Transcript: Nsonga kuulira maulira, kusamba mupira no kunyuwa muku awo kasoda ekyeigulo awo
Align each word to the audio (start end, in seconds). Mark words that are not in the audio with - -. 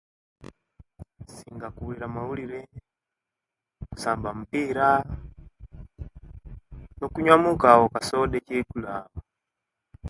Nsonga 1.21 1.67
kuulira 1.75 2.07
maulira, 2.13 2.59
kusamba 3.91 4.29
mupira 4.37 4.87
no 6.99 7.05
kunyuwa 7.11 7.37
muku 7.43 7.65
awo 7.73 7.85
kasoda 7.93 8.35
ekyeigulo 8.41 8.87
awo 8.99 9.17